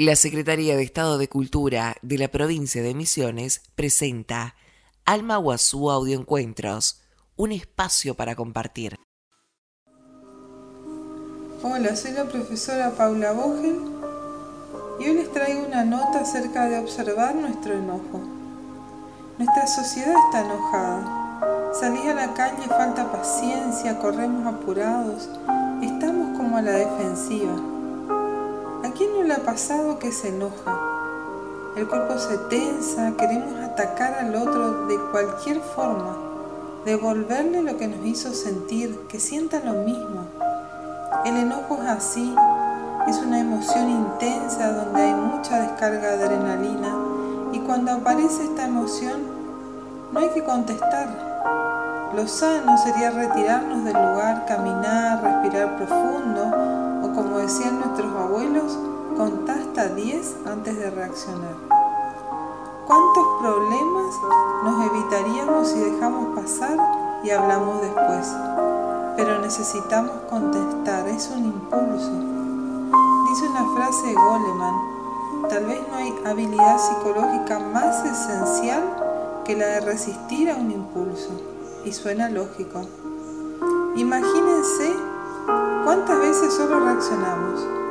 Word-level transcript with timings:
La 0.00 0.14
Secretaría 0.14 0.76
de 0.76 0.84
Estado 0.84 1.18
de 1.18 1.28
Cultura 1.28 1.96
de 2.02 2.18
la 2.18 2.28
provincia 2.28 2.84
de 2.84 2.94
Misiones 2.94 3.62
presenta 3.74 4.54
Alma 5.04 5.38
Guazú 5.38 5.90
Audioencuentros, 5.90 7.00
un 7.34 7.50
espacio 7.50 8.14
para 8.14 8.36
compartir. 8.36 8.94
Hola, 11.64 11.96
soy 11.96 12.12
la 12.12 12.26
profesora 12.26 12.92
Paula 12.92 13.32
Vogel 13.32 13.76
y 15.00 15.08
hoy 15.08 15.14
les 15.14 15.32
traigo 15.32 15.66
una 15.66 15.84
nota 15.84 16.20
acerca 16.20 16.68
de 16.68 16.78
observar 16.78 17.34
nuestro 17.34 17.72
enojo. 17.72 18.20
Nuestra 19.36 19.66
sociedad 19.66 20.14
está 20.26 20.44
enojada. 20.44 21.72
Salís 21.74 22.06
a 22.06 22.14
la 22.14 22.34
calle, 22.34 22.68
falta 22.68 23.10
paciencia, 23.10 23.98
corremos 23.98 24.46
apurados, 24.46 25.28
estamos 25.82 26.38
como 26.38 26.56
a 26.56 26.62
la 26.62 26.70
defensiva. 26.70 27.77
¿A 29.28 29.30
quién 29.30 29.40
no 29.40 29.44
le 29.44 29.50
ha 29.50 29.52
pasado 29.52 29.98
que 29.98 30.10
se 30.10 30.28
enoja? 30.28 30.78
El 31.76 31.86
cuerpo 31.86 32.18
se 32.18 32.38
tensa, 32.48 33.12
queremos 33.18 33.60
atacar 33.60 34.14
al 34.14 34.34
otro 34.34 34.86
de 34.86 34.98
cualquier 35.10 35.60
forma, 35.60 36.16
devolverle 36.86 37.62
lo 37.62 37.76
que 37.76 37.88
nos 37.88 38.06
hizo 38.06 38.32
sentir, 38.32 39.06
que 39.06 39.20
sienta 39.20 39.60
lo 39.60 39.84
mismo. 39.84 40.22
El 41.26 41.36
enojo 41.36 41.78
es 41.82 41.88
así, 41.90 42.34
es 43.06 43.18
una 43.18 43.40
emoción 43.40 43.90
intensa 43.90 44.72
donde 44.72 45.02
hay 45.02 45.14
mucha 45.14 45.60
descarga 45.60 46.16
de 46.16 46.24
adrenalina 46.24 46.96
y 47.52 47.58
cuando 47.58 47.92
aparece 47.92 48.44
esta 48.44 48.64
emoción 48.64 49.20
no 50.10 50.20
hay 50.20 50.30
que 50.30 50.42
contestar. 50.42 52.08
Lo 52.14 52.26
sano 52.26 52.78
sería 52.78 53.10
retirarnos 53.10 53.84
del 53.84 53.92
lugar, 53.92 54.46
caminar, 54.46 55.22
respirar 55.22 55.76
profundo 55.76 57.02
o 57.02 57.12
como 57.12 57.38
decían 57.38 57.78
nuestros 57.78 58.10
abuelos, 58.16 58.78
contar 59.16 59.58
hasta 59.58 59.88
10 59.88 60.36
antes 60.46 60.76
de 60.78 60.90
reaccionar. 60.90 61.54
¿Cuántos 62.86 63.26
problemas 63.40 64.14
nos 64.64 64.86
evitaríamos 64.86 65.68
si 65.68 65.78
dejamos 65.78 66.34
pasar 66.36 66.78
y 67.22 67.30
hablamos 67.30 67.80
después? 67.82 68.34
pero 69.18 69.40
necesitamos 69.40 70.12
contestar, 70.30 71.08
es 71.08 71.28
un 71.36 71.46
impulso. 71.46 72.12
Dice 73.28 73.48
una 73.48 73.74
frase 73.74 74.06
de 74.06 74.14
Goleman, 74.14 74.74
tal 75.48 75.66
vez 75.66 75.80
no 75.90 75.96
hay 75.96 76.14
habilidad 76.24 76.78
psicológica 76.78 77.58
más 77.58 78.04
esencial 78.04 78.80
que 79.44 79.56
la 79.56 79.66
de 79.66 79.80
resistir 79.80 80.48
a 80.48 80.54
un 80.54 80.70
impulso, 80.70 81.30
y 81.84 81.92
suena 81.92 82.28
lógico. 82.28 82.82
Imagínense 83.96 84.94
cuántas 85.84 86.20
veces 86.20 86.54
solo 86.54 86.78
reaccionamos. 86.78 87.87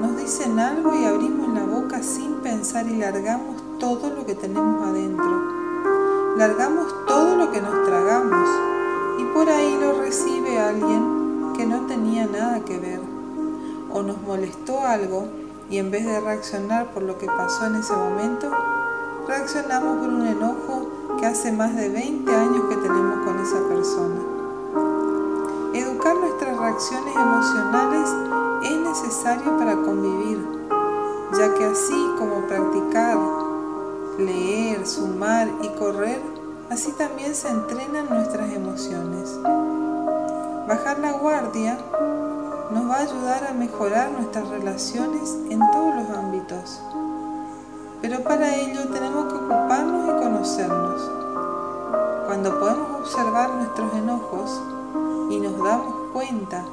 Nos 0.00 0.16
dicen 0.16 0.58
algo 0.58 0.94
y 0.94 1.04
abrimos 1.04 1.48
la 1.54 1.64
boca 1.64 2.02
sin 2.02 2.34
pensar 2.42 2.86
y 2.88 2.96
largamos 2.96 3.56
todo 3.78 4.10
lo 4.10 4.26
que 4.26 4.34
tenemos 4.34 4.82
adentro. 4.82 6.34
Largamos 6.36 7.06
todo 7.06 7.36
lo 7.36 7.52
que 7.52 7.62
nos 7.62 7.86
tragamos 7.86 8.48
y 9.18 9.24
por 9.32 9.48
ahí 9.48 9.78
lo 9.80 10.00
recibe 10.00 10.58
alguien 10.58 11.52
que 11.56 11.64
no 11.64 11.86
tenía 11.86 12.26
nada 12.26 12.60
que 12.64 12.78
ver 12.78 13.00
o 13.92 14.02
nos 14.02 14.20
molestó 14.22 14.84
algo 14.84 15.28
y 15.70 15.78
en 15.78 15.92
vez 15.92 16.04
de 16.04 16.20
reaccionar 16.20 16.92
por 16.92 17.04
lo 17.04 17.16
que 17.16 17.26
pasó 17.26 17.66
en 17.66 17.76
ese 17.76 17.94
momento, 17.94 18.50
reaccionamos 19.28 19.98
por 19.98 20.08
un 20.08 20.26
enojo 20.26 20.90
que 21.18 21.26
hace 21.26 21.52
más 21.52 21.74
de 21.76 21.88
20 21.88 22.34
años 22.34 22.64
que 22.68 22.76
tenemos 22.76 23.24
con 23.24 23.38
esa 23.38 23.60
persona. 23.68 24.20
Educar 25.72 26.16
nuestras 26.16 26.58
reacciones 26.58 27.14
emocionales 27.14 28.43
es 28.64 28.76
necesario 28.76 29.56
para 29.58 29.76
convivir, 29.76 30.44
ya 31.38 31.54
que 31.54 31.64
así 31.64 32.10
como 32.18 32.46
practicar, 32.46 33.18
leer, 34.18 34.86
sumar 34.86 35.48
y 35.62 35.68
correr 35.78 36.20
Así 36.70 36.92
también 36.92 37.34
se 37.34 37.48
entrenan 37.48 38.08
nuestras 38.08 38.50
emociones. 38.50 39.38
Bajar 40.66 40.98
la 40.98 41.12
guardia 41.12 41.78
nos 42.72 42.90
va 42.90 42.96
a 42.96 43.00
ayudar 43.00 43.46
a 43.48 43.52
mejorar 43.52 44.10
nuestras 44.12 44.48
relaciones 44.48 45.36
en 45.50 45.60
todos 45.70 45.94
los 45.94 46.18
ámbitos. 46.18 46.80
Pero 48.00 48.24
para 48.24 48.56
ello 48.56 48.88
tenemos 48.88 49.26
que 49.26 49.38
ocuparnos 49.38 50.08
y 50.08 50.22
conocernos. 50.24 51.10
Cuando 52.26 52.58
podemos 52.58 53.00
observar 53.00 53.50
nuestros 53.50 53.92
enojos 53.94 54.62
y 55.30 55.38
nos 55.40 55.58
damos 55.62 55.94
cuenta 56.14 56.64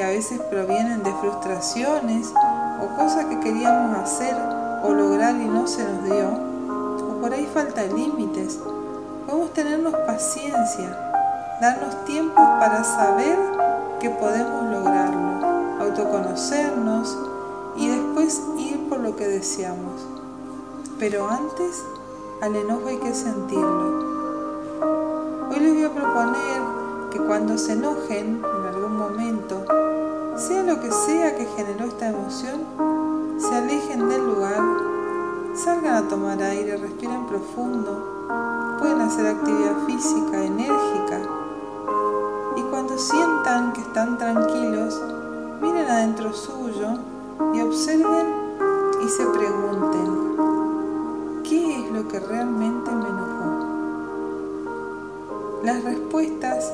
que 0.00 0.06
a 0.06 0.08
veces 0.08 0.40
provienen 0.48 1.02
de 1.02 1.12
frustraciones 1.12 2.32
o 2.80 2.96
cosas 2.96 3.26
que 3.26 3.38
queríamos 3.40 3.98
hacer 3.98 4.34
o 4.82 4.94
lograr 4.94 5.34
y 5.34 5.44
no 5.44 5.66
se 5.66 5.84
nos 5.84 6.04
dio, 6.04 6.26
o 6.26 7.20
por 7.20 7.34
ahí 7.34 7.46
falta 7.52 7.82
límites 7.82 8.60
Podemos 9.26 9.52
tenernos 9.52 9.94
paciencia, 10.06 10.96
darnos 11.60 12.02
tiempo 12.06 12.34
para 12.34 12.82
saber 12.82 13.36
que 14.00 14.08
podemos 14.08 14.72
lograrlo, 14.72 15.82
autoconocernos 15.82 17.18
y 17.76 17.88
después 17.88 18.40
ir 18.56 18.88
por 18.88 19.00
lo 19.00 19.14
que 19.16 19.28
deseamos. 19.28 20.00
Pero 20.98 21.28
antes, 21.28 21.84
al 22.40 22.56
enojo 22.56 22.88
hay 22.88 22.96
que 22.96 23.12
sentirlo. 23.12 24.08
Hoy 25.50 25.60
les 25.60 25.74
voy 25.74 25.84
a 25.84 25.90
proponer 25.90 26.79
que 27.10 27.18
cuando 27.18 27.58
se 27.58 27.72
enojen 27.72 28.42
en 28.44 28.66
algún 28.74 28.96
momento, 28.96 29.64
sea 30.36 30.62
lo 30.62 30.80
que 30.80 30.90
sea 30.90 31.36
que 31.36 31.46
generó 31.56 31.84
esta 31.84 32.08
emoción, 32.10 32.60
se 33.38 33.54
alejen 33.54 34.08
del 34.08 34.26
lugar, 34.26 34.62
salgan 35.54 36.04
a 36.04 36.08
tomar 36.08 36.42
aire, 36.42 36.76
respiren 36.76 37.26
profundo 37.26 38.20
pueden 38.80 39.00
hacer 39.02 39.26
actividad 39.26 39.76
física 39.86 40.42
enérgica 40.42 41.20
y 42.56 42.62
cuando 42.62 42.96
sientan 42.96 43.74
que 43.74 43.82
están 43.82 44.16
tranquilos, 44.16 44.98
miren 45.60 45.88
adentro 45.88 46.32
suyo 46.32 46.98
y 47.54 47.60
observen 47.60 48.26
y 49.04 49.08
se 49.08 49.26
pregunten, 49.26 50.36
¿qué 51.44 51.84
es 51.84 51.92
lo 51.92 52.08
que 52.08 52.20
realmente 52.20 52.90
me 52.90 53.08
enojó? 53.08 53.66
Las 55.62 55.84
respuestas 55.84 56.72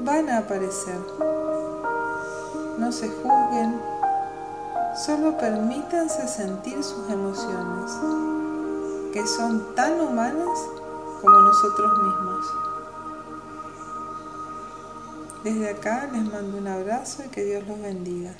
van 0.00 0.28
a 0.28 0.38
aparecer. 0.38 0.98
No 2.78 2.92
se 2.92 3.08
juzguen, 3.08 3.80
solo 5.04 5.36
permítanse 5.38 6.28
sentir 6.28 6.82
sus 6.82 7.08
emociones, 7.10 7.92
que 9.12 9.26
son 9.26 9.74
tan 9.74 10.00
humanas 10.00 10.58
como 11.20 11.40
nosotros 11.40 11.90
mismos. 12.02 12.46
Desde 15.44 15.70
acá 15.70 16.08
les 16.12 16.24
mando 16.24 16.58
un 16.58 16.66
abrazo 16.66 17.22
y 17.24 17.28
que 17.28 17.44
Dios 17.44 17.66
los 17.66 17.80
bendiga. 17.80 18.34